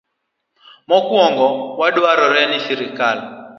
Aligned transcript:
Mokwongo, 0.89 1.47
dwarore 1.95 2.43
ni 2.47 2.59
sirkal 2.65 3.17